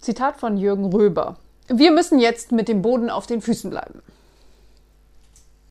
[0.00, 1.36] Zitat von Jürgen Röber.
[1.68, 4.02] Wir müssen jetzt mit dem Boden auf den Füßen bleiben.